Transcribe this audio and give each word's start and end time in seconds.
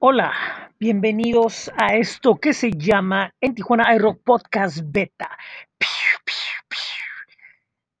Hola, 0.00 0.32
bienvenidos 0.78 1.72
a 1.76 1.96
esto 1.96 2.36
que 2.36 2.52
se 2.52 2.70
llama 2.70 3.34
en 3.40 3.56
Tijuana 3.56 3.92
iRock 3.96 4.22
Podcast 4.22 4.78
Beta. 4.84 5.28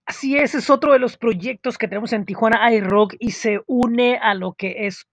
Así 0.06 0.36
es, 0.36 0.54
es 0.54 0.70
otro 0.70 0.92
de 0.92 1.00
los 1.00 1.16
proyectos 1.16 1.76
que 1.76 1.88
tenemos 1.88 2.12
en 2.12 2.24
Tijuana 2.24 2.72
iRock 2.72 3.16
y 3.18 3.32
se 3.32 3.62
une 3.66 4.16
a 4.16 4.34
lo 4.34 4.52
que 4.52 4.86
es 4.86 5.08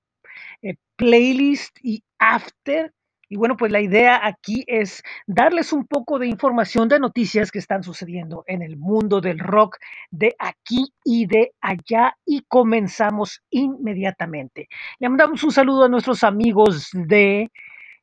eh, 0.61 0.75
playlist 0.95 1.75
y 1.81 2.03
after. 2.19 2.93
Y 3.29 3.37
bueno, 3.37 3.57
pues 3.57 3.71
la 3.71 3.81
idea 3.81 4.25
aquí 4.25 4.63
es 4.67 5.03
darles 5.27 5.73
un 5.73 5.85
poco 5.87 6.19
de 6.19 6.27
información 6.27 6.87
de 6.87 6.99
noticias 6.99 7.51
que 7.51 7.59
están 7.59 7.83
sucediendo 7.83 8.43
en 8.47 8.61
el 8.61 8.77
mundo 8.77 9.21
del 9.21 9.39
rock 9.39 9.77
de 10.11 10.35
aquí 10.39 10.93
y 11.03 11.25
de 11.25 11.53
allá 11.61 12.17
y 12.25 12.41
comenzamos 12.47 13.41
inmediatamente. 13.49 14.67
Le 14.99 15.09
mandamos 15.09 15.43
un 15.43 15.51
saludo 15.51 15.85
a 15.85 15.89
nuestros 15.89 16.23
amigos 16.23 16.89
de 16.93 17.51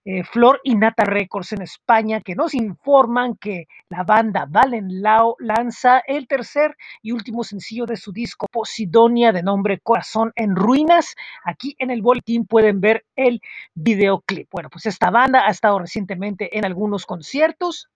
eh, 0.05 0.25
Flor 0.25 0.61
y 0.65 0.75
Nata 0.75 1.05
Records 1.05 1.53
en 1.53 1.63
España, 1.63 2.21
que 2.21 2.35
nos 2.35 2.55
informan 2.55 3.37
que 3.37 3.67
la 3.89 4.03
banda 4.03 4.47
Valen 4.49 5.01
Lao 5.01 5.37
lanza 5.39 6.03
el 6.07 6.27
tercer 6.27 6.77
y 7.03 7.13
último 7.13 7.45
sencillo 7.45 7.87
de 7.87 7.97
su 7.97 8.13
disco 8.13 8.47
Posidonia 8.51 9.33
de 9.33 9.43
nombre 9.43 9.79
Corazón 9.81 10.33
en 10.35 10.57
Ruinas. 10.57 11.15
Aquí 11.45 11.77
en 11.79 11.91
el 11.91 12.03
boletín 12.03 12.47
pueden 12.47 12.81
ver 12.81 13.05
el 13.17 13.41
videoclip. 13.75 14.49
Bueno, 14.51 14.71
pues 14.71 14.87
esta 14.87 15.11
banda 15.11 15.47
ha 15.47 15.51
estado 15.51 15.79
recientemente 15.79 16.59
en 16.59 16.65
algunos 16.65 17.07
conciertos 17.07 17.89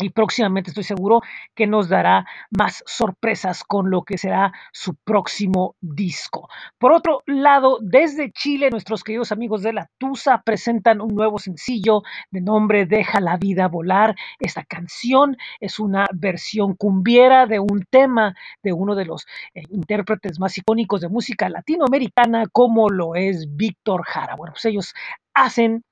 y 0.00 0.10
próximamente 0.10 0.70
estoy 0.70 0.84
seguro 0.84 1.20
que 1.54 1.66
nos 1.66 1.88
dará 1.88 2.26
más 2.50 2.82
sorpresas 2.86 3.64
con 3.64 3.90
lo 3.90 4.02
que 4.02 4.18
será 4.18 4.52
su 4.72 4.94
próximo 4.94 5.76
disco. 5.80 6.48
Por 6.78 6.92
otro 6.92 7.22
lado, 7.26 7.78
desde 7.82 8.32
Chile, 8.32 8.70
nuestros 8.70 9.04
queridos 9.04 9.32
amigos 9.32 9.62
de 9.62 9.72
la 9.72 9.90
Tusa 9.98 10.42
presentan 10.44 11.00
un 11.00 11.14
nuevo 11.14 11.38
sencillo 11.38 12.02
de 12.30 12.40
nombre 12.40 12.86
Deja 12.86 13.20
la 13.20 13.36
vida 13.36 13.68
volar. 13.68 14.14
Esta 14.38 14.64
canción 14.64 15.36
es 15.60 15.78
una 15.78 16.06
versión 16.12 16.74
cumbiera 16.74 17.46
de 17.46 17.60
un 17.60 17.84
tema 17.90 18.34
de 18.62 18.72
uno 18.72 18.94
de 18.94 19.04
los 19.04 19.26
eh, 19.54 19.62
intérpretes 19.70 20.38
más 20.38 20.56
icónicos 20.56 21.00
de 21.00 21.08
música 21.08 21.48
latinoamericana 21.48 22.46
como 22.52 22.88
lo 22.88 23.14
es 23.14 23.56
Víctor 23.56 24.02
Jara. 24.04 24.36
Bueno, 24.36 24.52
pues 24.52 24.64
ellos 24.64 24.94
hacen 25.34 25.84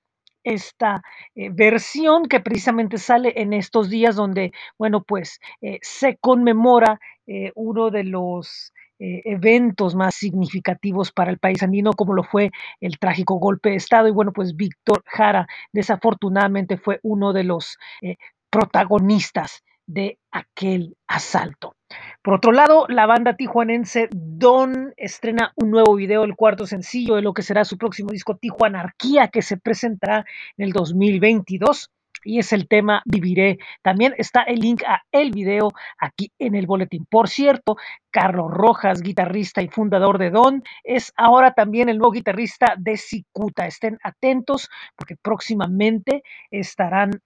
esta 0.55 1.03
eh, 1.35 1.51
versión 1.51 2.27
que 2.27 2.41
precisamente 2.41 2.99
sale 2.99 3.35
en 3.37 3.53
estos 3.53 3.91
días 3.91 4.17
donde, 4.17 4.53
bueno, 4.79 5.03
pues 5.03 5.41
eh, 5.61 5.79
se 5.83 6.17
conmemora 6.17 7.01
eh, 7.27 7.53
uno 7.55 7.91
de 7.91 8.05
los 8.05 8.73
eventos 9.01 9.95
más 9.95 10.17
significativos 10.17 11.13
para 11.13 11.31
el 11.31 11.39
país 11.39 11.63
andino, 11.63 11.93
como 11.93 12.15
lo 12.15 12.25
fue 12.25 12.51
el 12.81 12.99
trágico 12.99 13.37
golpe 13.37 13.71
de 13.71 13.77
Estado. 13.77 14.09
Y 14.09 14.11
bueno, 14.11 14.33
pues 14.33 14.57
Víctor 14.57 15.05
Jara 15.07 15.47
desafortunadamente 15.73 16.77
fue 16.77 16.99
uno 17.05 17.33
de 17.33 17.45
los 17.45 17.79
protagonistas 18.51 19.63
de 19.87 20.19
aquel 20.33 20.97
asalto. 21.07 21.78
Por 22.29 22.35
otro 22.35 22.53
lado, 22.53 22.85
la 22.91 23.07
banda 23.07 23.37
tijuanense 23.37 24.11
Don 24.13 24.93
estrena 24.99 25.55
un 25.57 25.71
nuevo 25.71 25.95
video, 25.95 26.25
el 26.25 26.37
cuarto 26.37 26.67
sencillo 26.67 27.15
de 27.15 27.23
lo 27.23 27.33
que 27.33 27.41
será 27.41 27.65
su 27.65 27.79
próximo 27.79 28.11
disco 28.11 28.37
Tijuanarquía, 28.37 29.29
que 29.29 29.41
se 29.41 29.57
presentará 29.57 30.27
en 30.59 30.67
el 30.67 30.73
2022 30.73 31.91
y 32.25 32.39
es 32.39 32.53
el 32.53 32.69
tema 32.69 33.01
Viviré. 33.07 33.57
También 33.81 34.15
está 34.19 34.43
el 34.43 34.61
link 34.61 34.83
a 34.87 35.05
el 35.11 35.31
video 35.31 35.71
aquí 35.99 36.31
en 36.39 36.55
el 36.55 36.67
boletín. 36.67 37.07
Por 37.09 37.31
cierto, 37.31 37.79
Carlos 38.11 38.51
Rojas, 38.51 39.01
guitarrista 39.01 39.63
y 39.63 39.69
fundador 39.69 40.19
de 40.19 40.29
Don, 40.29 40.63
es 40.85 41.15
ahora 41.17 41.55
también 41.55 41.89
el 41.89 41.97
nuevo 41.97 42.13
guitarrista 42.13 42.75
de 42.77 42.99
Cicuta. 42.99 43.67
Estén 43.67 43.97
atentos 44.03 44.69
porque 44.97 45.17
próximamente 45.17 46.23
estarán 46.51 47.23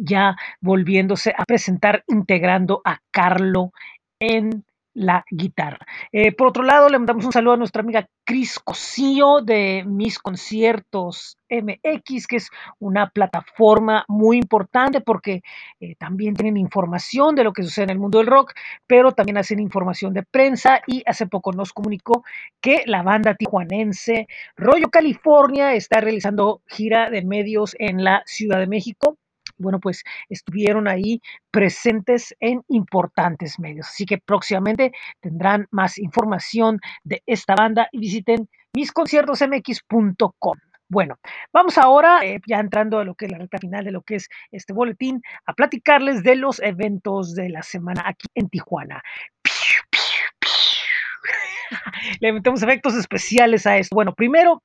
ya 0.00 0.34
volviéndose 0.62 1.34
a 1.36 1.44
presentar 1.44 2.04
integrando 2.08 2.80
a 2.86 3.00
Carlo 3.10 3.72
en 4.18 4.64
la 4.94 5.24
guitarra. 5.28 5.84
Eh, 6.12 6.32
por 6.32 6.48
otro 6.48 6.62
lado, 6.62 6.88
le 6.88 6.98
mandamos 6.98 7.24
un 7.24 7.32
saludo 7.32 7.54
a 7.54 7.56
nuestra 7.56 7.82
amiga 7.82 8.08
Cris 8.24 8.58
Cosío 8.60 9.40
de 9.42 9.84
Mis 9.84 10.18
Conciertos 10.20 11.36
MX, 11.50 12.26
que 12.28 12.36
es 12.36 12.48
una 12.78 13.10
plataforma 13.10 14.04
muy 14.08 14.38
importante 14.38 15.00
porque 15.00 15.42
eh, 15.80 15.96
también 15.96 16.34
tienen 16.34 16.56
información 16.56 17.34
de 17.34 17.44
lo 17.44 17.52
que 17.52 17.64
sucede 17.64 17.84
en 17.84 17.90
el 17.90 17.98
mundo 17.98 18.18
del 18.18 18.28
rock, 18.28 18.52
pero 18.86 19.12
también 19.12 19.36
hacen 19.36 19.58
información 19.58 20.14
de 20.14 20.22
prensa 20.22 20.80
y 20.86 21.02
hace 21.06 21.26
poco 21.26 21.52
nos 21.52 21.72
comunicó 21.72 22.24
que 22.60 22.84
la 22.86 23.02
banda 23.02 23.34
tijuanense 23.34 24.28
Rollo 24.56 24.90
California 24.90 25.74
está 25.74 26.00
realizando 26.00 26.62
gira 26.66 27.10
de 27.10 27.24
medios 27.24 27.74
en 27.78 28.04
la 28.04 28.22
Ciudad 28.26 28.60
de 28.60 28.68
México 28.68 29.18
bueno, 29.64 29.80
pues 29.80 30.04
estuvieron 30.28 30.86
ahí 30.86 31.20
presentes 31.50 32.34
en 32.38 32.62
importantes 32.68 33.58
medios. 33.58 33.88
Así 33.88 34.06
que 34.06 34.18
próximamente 34.18 34.92
tendrán 35.20 35.66
más 35.70 35.98
información 35.98 36.78
de 37.02 37.22
esta 37.26 37.54
banda 37.56 37.88
y 37.90 37.98
visiten 37.98 38.48
misconciertosmx.com. 38.74 40.58
Bueno, 40.88 41.16
vamos 41.52 41.78
ahora, 41.78 42.24
eh, 42.24 42.40
ya 42.46 42.60
entrando 42.60 42.98
a 42.98 43.04
lo 43.04 43.14
que 43.14 43.24
es 43.24 43.32
la 43.32 43.38
recta 43.38 43.58
final 43.58 43.84
de 43.84 43.90
lo 43.90 44.02
que 44.02 44.16
es 44.16 44.28
este 44.52 44.72
boletín, 44.74 45.22
a 45.46 45.54
platicarles 45.54 46.22
de 46.22 46.36
los 46.36 46.60
eventos 46.60 47.34
de 47.34 47.48
la 47.48 47.62
semana 47.62 48.02
aquí 48.06 48.26
en 48.34 48.48
Tijuana. 48.50 49.02
Le 52.20 52.32
metemos 52.32 52.62
efectos 52.62 52.94
especiales 52.94 53.66
a 53.66 53.78
esto. 53.78 53.94
Bueno, 53.94 54.14
primero 54.14 54.62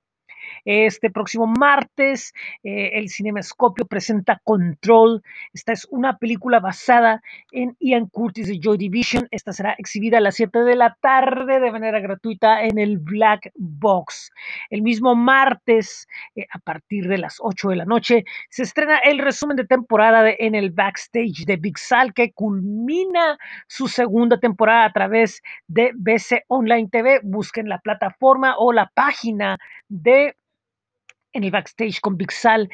este 0.66 1.10
próximo 1.10 1.48
martes, 1.48 2.34
eh, 2.64 2.92
el 2.94 3.10
Cinemascopio 3.10 3.86
presenta 3.86 4.42
Control. 4.44 5.24
Esta 5.54 5.74
es 5.74 5.88
una 5.92 6.18
película 6.18 6.60
basada 6.60 7.22
en 7.52 7.76
Ian 7.80 8.08
Curtis 8.08 8.48
de 8.48 8.60
Joy 8.60 8.78
Division. 8.78 9.28
Esta 9.32 9.54
será 9.54 9.76
exhibida 9.78 10.18
a 10.18 10.22
las 10.22 10.36
7 10.36 10.60
de 10.60 10.76
la 10.76 10.98
tarde 11.02 11.60
de 11.60 11.72
manera 11.72 12.00
gratuita 12.00 12.64
en 12.64 12.78
el 12.78 12.98
Black 12.98 13.52
Box. 13.56 14.32
El 14.70 14.82
mismo 14.82 15.16
martes, 15.16 16.08
eh, 16.36 16.46
a 16.52 16.60
partir 16.60 17.08
de 17.08 17.18
las 17.18 17.38
8 17.40 17.70
de 17.70 17.76
la 17.76 17.86
noche, 17.86 18.26
se 18.50 18.64
estrena 18.64 18.98
el 19.00 19.20
resumen 19.20 19.58
de 19.58 19.66
temporada 19.66 20.30
En 20.30 20.56
el 20.56 20.72
Backstage 20.72 21.46
de 21.46 21.58
Big 21.58 21.78
Sal, 21.78 22.14
que 22.14 22.32
culmina 22.32 23.38
su 23.68 23.88
segunda 23.88 24.40
temporada 24.40 24.86
a 24.86 24.92
través 24.92 25.42
de 25.68 25.92
BC 25.96 26.44
Online 26.48 26.90
TV. 26.90 27.20
Busquen 27.24 27.70
la 27.70 27.80
plataforma 27.80 28.56
o 28.58 28.74
la 28.74 28.92
página 28.94 29.58
de 29.88 30.36
en 31.34 31.44
el 31.44 31.52
backstage 31.52 32.00
con 32.02 32.18
Big 32.18 32.32
Sal 32.32 32.70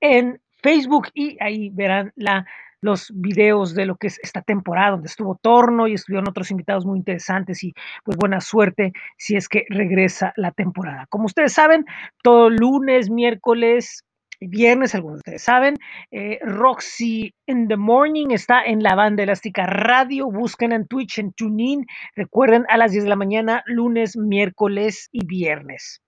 en 0.00 0.40
Facebook 0.62 1.08
y 1.14 1.36
ahí 1.40 1.70
verán 1.70 2.12
la, 2.16 2.46
los 2.80 3.12
videos 3.14 3.74
de 3.74 3.86
lo 3.86 3.96
que 3.96 4.08
es 4.08 4.18
esta 4.22 4.42
temporada 4.42 4.92
donde 4.92 5.08
estuvo 5.08 5.38
Torno 5.40 5.86
y 5.86 5.94
estuvieron 5.94 6.28
otros 6.28 6.50
invitados 6.50 6.86
muy 6.86 6.98
interesantes 6.98 7.62
y 7.62 7.72
pues 8.04 8.16
buena 8.16 8.40
suerte 8.40 8.92
si 9.18 9.36
es 9.36 9.48
que 9.48 9.64
regresa 9.68 10.32
la 10.36 10.52
temporada. 10.52 11.06
Como 11.08 11.26
ustedes 11.26 11.52
saben, 11.52 11.84
todo 12.22 12.50
lunes, 12.50 13.10
miércoles, 13.10 14.04
viernes, 14.40 14.94
algunos 14.94 15.18
de 15.18 15.20
ustedes 15.20 15.42
saben, 15.42 15.76
eh, 16.10 16.38
Roxy 16.42 17.34
in 17.46 17.68
the 17.68 17.76
Morning 17.76 18.28
está 18.30 18.62
en 18.64 18.82
la 18.82 18.94
banda 18.94 19.22
elástica 19.22 19.66
radio. 19.66 20.30
Busquen 20.30 20.72
en 20.72 20.86
Twitch, 20.86 21.18
en 21.18 21.32
TuneIn. 21.32 21.84
Recuerden 22.16 22.64
a 22.68 22.78
las 22.78 22.92
10 22.92 23.04
de 23.04 23.10
la 23.10 23.16
mañana, 23.16 23.62
lunes, 23.66 24.16
miércoles 24.16 25.08
y 25.12 25.26
viernes. 25.26 26.00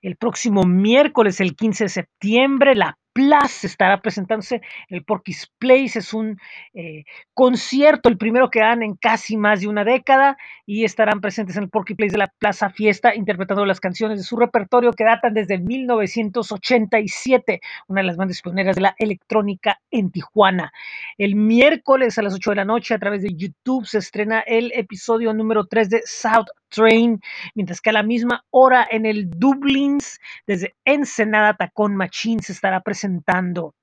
El 0.00 0.16
próximo 0.16 0.64
miércoles, 0.64 1.40
el 1.40 1.56
15 1.56 1.84
de 1.84 1.88
septiembre, 1.88 2.74
la 2.74 2.96
Plaza 3.12 3.66
estará 3.66 4.00
presentándose 4.00 4.62
el 4.88 5.04
Porky's 5.04 5.52
Place. 5.58 5.98
Es 5.98 6.14
un 6.14 6.38
eh, 6.72 7.04
concierto, 7.34 8.08
el 8.08 8.16
primero 8.16 8.50
que 8.50 8.60
dan 8.60 8.82
en 8.82 8.94
casi 8.94 9.36
más 9.36 9.60
de 9.60 9.68
una 9.68 9.84
década, 9.84 10.38
y 10.64 10.84
estarán 10.84 11.20
presentes 11.20 11.56
en 11.56 11.64
el 11.64 11.68
Porky 11.68 11.94
Place 11.94 12.12
de 12.12 12.18
la 12.18 12.32
Plaza 12.38 12.70
Fiesta, 12.70 13.14
interpretando 13.14 13.66
las 13.66 13.80
canciones 13.80 14.18
de 14.18 14.24
su 14.24 14.36
repertorio 14.36 14.92
que 14.92 15.04
datan 15.04 15.34
desde 15.34 15.58
1987, 15.58 17.60
una 17.88 18.00
de 18.00 18.06
las 18.06 18.16
bandas 18.16 18.40
pioneras 18.40 18.76
de 18.76 18.82
la 18.82 18.94
electrónica 18.98 19.78
en 19.90 20.10
Tijuana. 20.10 20.72
El 21.18 21.36
miércoles 21.36 22.18
a 22.18 22.22
las 22.22 22.34
8 22.34 22.50
de 22.50 22.56
la 22.56 22.64
noche, 22.64 22.94
a 22.94 22.98
través 22.98 23.22
de 23.22 23.34
YouTube, 23.34 23.86
se 23.86 23.98
estrena 23.98 24.40
el 24.40 24.72
episodio 24.74 25.32
número 25.34 25.66
3 25.66 25.90
de 25.90 26.02
South 26.04 26.48
Train, 26.68 27.20
mientras 27.54 27.80
que 27.80 27.90
a 27.90 27.94
la 27.94 28.02
misma 28.02 28.44
hora 28.50 28.86
en 28.90 29.06
el 29.06 29.30
Dublins, 29.30 30.18
desde 30.46 30.74
Ensenada 30.84 31.54
Tacón 31.54 31.96
Machín, 31.96 32.40
se 32.40 32.52
estará 32.52 32.80
presentando 32.80 33.74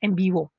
en 0.00 0.14
vivo. 0.14 0.52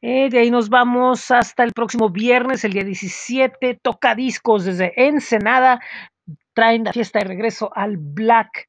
Eh, 0.00 0.28
de 0.28 0.38
ahí 0.38 0.50
nos 0.50 0.68
vamos 0.68 1.30
hasta 1.30 1.64
el 1.64 1.72
próximo 1.72 2.10
viernes, 2.10 2.64
el 2.64 2.72
día 2.72 2.84
17, 2.84 3.78
toca 3.82 4.14
discos 4.14 4.64
desde 4.64 4.92
Ensenada, 4.96 5.80
traen 6.52 6.84
la 6.84 6.92
fiesta 6.92 7.20
de 7.20 7.26
regreso 7.26 7.70
al 7.74 7.96
Black 7.96 8.68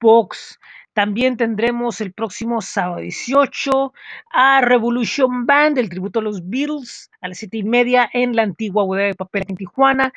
Box. 0.00 0.58
También 0.94 1.36
tendremos 1.36 2.00
el 2.00 2.12
próximo 2.12 2.62
sábado 2.62 3.00
18 3.00 3.92
a 4.32 4.60
Revolution 4.60 5.44
Band, 5.44 5.76
el 5.78 5.88
tributo 5.88 6.20
a 6.20 6.22
los 6.22 6.48
Beatles, 6.48 7.10
a 7.20 7.28
las 7.28 7.38
siete 7.38 7.58
y 7.58 7.64
media 7.64 8.08
en 8.12 8.36
la 8.36 8.42
antigua 8.42 8.84
bodega 8.84 9.08
de 9.08 9.14
papel 9.14 9.44
en 9.48 9.56
Tijuana. 9.56 10.12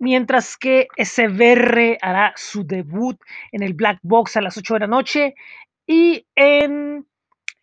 mientras 0.00 0.56
que 0.56 0.88
SBR 0.96 1.98
hará 2.00 2.32
su 2.36 2.64
debut 2.64 3.18
en 3.52 3.62
el 3.64 3.74
Black 3.74 3.98
Box 4.02 4.36
a 4.36 4.40
las 4.40 4.56
8 4.56 4.74
de 4.74 4.80
la 4.80 4.86
noche 4.86 5.34
y 5.86 6.24
en 6.36 7.06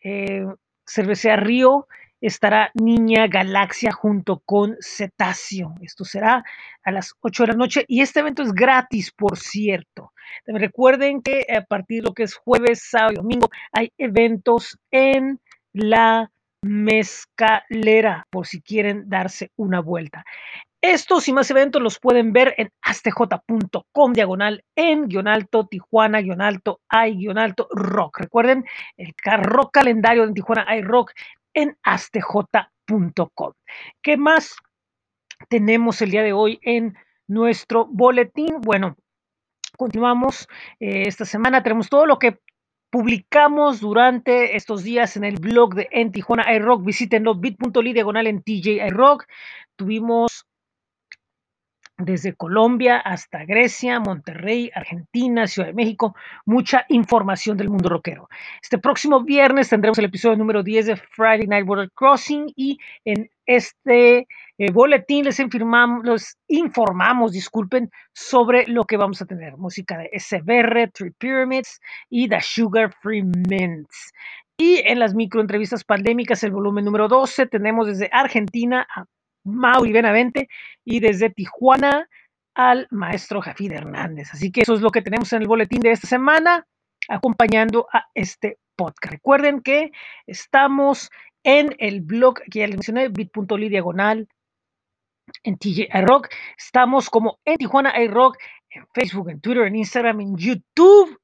eh, 0.03 0.45
Cervecería 0.85 1.37
Río 1.37 1.87
estará 2.27 2.71
Niña 2.73 3.27
Galaxia 3.27 3.91
junto 3.91 4.41
con 4.45 4.75
Cetáceo. 4.81 5.75
Esto 5.81 6.05
será 6.05 6.43
a 6.83 6.91
las 6.91 7.13
8 7.21 7.43
de 7.43 7.47
la 7.47 7.57
noche 7.57 7.85
y 7.87 8.01
este 8.01 8.21
evento 8.21 8.41
es 8.41 8.51
gratis, 8.51 9.11
por 9.11 9.37
cierto. 9.37 10.11
Recuerden 10.45 11.21
que 11.21 11.45
a 11.55 11.61
partir 11.61 12.01
de 12.01 12.09
lo 12.09 12.13
que 12.13 12.23
es 12.23 12.35
jueves, 12.35 12.83
sábado 12.89 13.13
y 13.13 13.15
domingo 13.17 13.49
hay 13.71 13.91
eventos 13.97 14.77
en 14.91 15.39
la 15.73 16.31
mezcalera 16.61 18.25
por 18.31 18.47
si 18.47 18.61
quieren 18.61 19.07
darse 19.07 19.51
una 19.55 19.81
vuelta. 19.81 20.25
Estos 20.81 21.27
y 21.27 21.33
más 21.33 21.49
eventos 21.49 21.81
los 21.81 21.99
pueden 21.99 22.31
ver 22.31 22.53
en 22.57 22.69
astj.com 22.81 24.13
diagonal 24.13 24.63
en 24.75 25.07
guion 25.07 25.27
alto 25.27 25.65
Tijuana 25.65 26.21
guion 26.21 26.41
alto 26.41 26.79
hay 26.87 27.17
guion 27.17 27.39
alto 27.39 27.67
rock. 27.71 28.19
Recuerden 28.19 28.65
el 28.97 29.13
rock 29.41 29.71
calendario 29.73 30.27
de 30.27 30.33
Tijuana 30.33 30.65
hay 30.67 30.81
rock 30.81 31.11
en 31.55 31.75
astj.com. 31.81 33.53
¿Qué 34.03 34.17
más 34.17 34.55
tenemos 35.49 36.01
el 36.01 36.11
día 36.11 36.21
de 36.21 36.33
hoy 36.33 36.59
en 36.61 36.95
nuestro 37.27 37.85
boletín? 37.85 38.61
Bueno, 38.61 38.95
continuamos 39.77 40.47
eh, 40.79 41.03
esta 41.07 41.25
semana. 41.25 41.63
Tenemos 41.63 41.89
todo 41.89 42.05
lo 42.05 42.19
que 42.19 42.39
publicamos 42.91 43.79
durante 43.79 44.55
estos 44.55 44.83
días 44.83 45.17
en 45.17 45.23
el 45.23 45.37
blog 45.37 45.73
de 45.73 45.87
En 45.91 46.11
Tijuana 46.11 46.53
iRock. 46.53 46.85
Visítenlo 46.85 47.35
bit.ly 47.35 47.93
diagonal 47.93 48.27
en 48.27 48.43
TJ 48.43 48.85
iRock. 48.87 49.25
Tuvimos 49.75 50.45
desde 51.97 52.33
Colombia 52.33 52.97
hasta 52.97 53.45
Grecia, 53.45 53.99
Monterrey, 53.99 54.69
Argentina, 54.73 55.47
Ciudad 55.47 55.69
de 55.69 55.73
México, 55.73 56.15
mucha 56.45 56.85
información 56.89 57.57
del 57.57 57.69
mundo 57.69 57.89
rockero. 57.89 58.29
Este 58.61 58.77
próximo 58.77 59.23
viernes 59.23 59.69
tendremos 59.69 59.97
el 59.99 60.05
episodio 60.05 60.35
número 60.35 60.61
10 60.63 60.85
de 60.87 60.95
Friday 60.97 61.47
Night 61.47 61.65
Border 61.65 61.89
Crossing 61.91 62.51
y 62.55 62.77
en 63.05 63.29
este 63.45 64.27
eh, 64.57 64.71
boletín 64.71 65.25
les, 65.25 65.39
les, 65.39 66.37
informamos, 66.47 67.31
disculpen, 67.31 67.89
sobre 68.13 68.67
lo 68.67 68.83
que 68.85 68.97
vamos 68.97 69.21
a 69.21 69.25
tener. 69.25 69.57
Música 69.57 69.97
de 69.97 70.09
SBR, 70.19 70.91
Three 70.91 71.11
Pyramids 71.17 71.79
y 72.09 72.27
The 72.27 72.41
Sugar 72.41 72.93
Free 73.01 73.23
Mints. 73.23 74.11
Y 74.57 74.81
en 74.85 74.99
las 74.99 75.13
microentrevistas 75.13 75.83
pandémicas, 75.83 76.43
el 76.43 76.51
volumen 76.51 76.85
número 76.85 77.07
12, 77.09 77.47
tenemos 77.47 77.87
desde 77.87 78.09
Argentina 78.11 78.87
a 78.95 79.05
Mauri 79.45 79.93
Benavente 79.93 80.49
y 80.83 80.99
desde 80.99 81.29
Tijuana 81.29 82.09
al 82.53 82.87
maestro 82.91 83.41
Jafid 83.41 83.71
Hernández. 83.71 84.29
Así 84.33 84.51
que 84.51 84.61
eso 84.61 84.73
es 84.73 84.81
lo 84.81 84.89
que 84.89 85.01
tenemos 85.01 85.31
en 85.33 85.41
el 85.41 85.47
boletín 85.47 85.79
de 85.79 85.91
esta 85.91 86.07
semana, 86.07 86.67
acompañando 87.07 87.87
a 87.91 88.05
este 88.13 88.57
podcast. 88.75 89.11
Recuerden 89.11 89.61
que 89.61 89.91
estamos 90.25 91.09
en 91.43 91.75
el 91.79 92.01
blog 92.01 92.41
que 92.49 92.59
ya 92.59 92.67
les 92.67 92.75
mencioné, 92.75 93.09
bit.ly 93.09 93.69
diagonal 93.69 94.27
en 95.43 95.57
TJ 95.57 95.87
Rock. 96.05 96.29
Estamos 96.57 97.09
como 97.09 97.39
en 97.45 97.57
Tijuana 97.57 97.99
iRock, 98.01 98.37
en 98.69 98.87
Facebook, 98.93 99.29
en 99.29 99.41
Twitter, 99.41 99.67
en 99.67 99.75
Instagram, 99.75 100.21
en 100.21 100.37
YouTube 100.37 101.19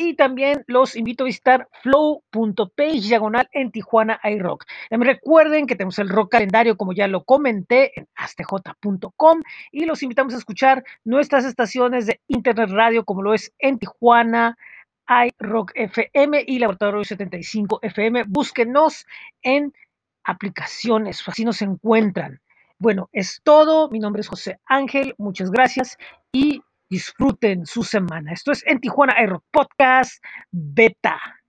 y 0.00 0.14
también 0.14 0.64
los 0.66 0.96
invito 0.96 1.24
a 1.24 1.26
visitar 1.26 1.68
flow.page 1.82 3.02
diagonal 3.02 3.50
en 3.52 3.70
Tijuana 3.70 4.18
iRock. 4.24 4.64
También 4.88 5.12
recuerden 5.14 5.66
que 5.66 5.76
tenemos 5.76 5.98
el 5.98 6.08
rock 6.08 6.32
calendario, 6.32 6.78
como 6.78 6.94
ya 6.94 7.06
lo 7.06 7.24
comenté, 7.24 7.92
en 7.98 8.08
astj.com 8.14 9.42
y 9.70 9.84
los 9.84 10.02
invitamos 10.02 10.32
a 10.32 10.38
escuchar 10.38 10.84
nuestras 11.04 11.44
estaciones 11.44 12.06
de 12.06 12.18
internet 12.28 12.70
radio, 12.70 13.04
como 13.04 13.20
lo 13.20 13.34
es 13.34 13.52
en 13.58 13.78
Tijuana, 13.78 14.56
iRock 15.06 15.72
FM 15.74 16.44
y 16.46 16.60
Laboratorio 16.60 17.04
75 17.04 17.80
FM. 17.82 18.24
Búsquenos 18.26 19.06
en 19.42 19.74
aplicaciones, 20.24 21.22
así 21.28 21.44
nos 21.44 21.60
encuentran. 21.60 22.40
Bueno, 22.78 23.10
es 23.12 23.42
todo. 23.44 23.90
Mi 23.90 23.98
nombre 23.98 24.20
es 24.20 24.28
José 24.28 24.60
Ángel. 24.64 25.14
Muchas 25.18 25.50
gracias 25.50 25.98
y 26.32 26.62
disfruten 26.90 27.64
su 27.64 27.84
semana. 27.84 28.32
Esto 28.32 28.52
es 28.52 28.66
en 28.66 28.80
Tijuana 28.80 29.14
Aero 29.16 29.44
Podcast 29.50 30.22
Beta. 30.50 31.39